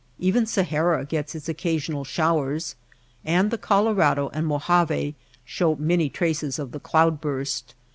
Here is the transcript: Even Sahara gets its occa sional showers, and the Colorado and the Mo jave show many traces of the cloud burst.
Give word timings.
Even 0.17 0.47
Sahara 0.47 1.05
gets 1.05 1.35
its 1.35 1.47
occa 1.47 1.75
sional 1.75 2.03
showers, 2.03 2.75
and 3.23 3.51
the 3.51 3.57
Colorado 3.59 4.29
and 4.29 4.45
the 4.45 4.49
Mo 4.49 4.57
jave 4.57 5.13
show 5.45 5.75
many 5.75 6.09
traces 6.09 6.57
of 6.57 6.71
the 6.71 6.79
cloud 6.79 7.21
burst. 7.21 7.75